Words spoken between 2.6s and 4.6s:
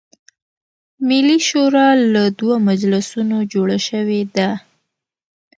مجلسونو جوړه شوې ده.